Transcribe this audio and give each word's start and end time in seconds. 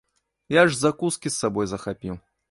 Я 0.53 0.61
ж 0.69 0.77
закускі 0.77 1.31
з 1.35 1.35
сабою 1.41 1.67
захапіў. 1.75 2.17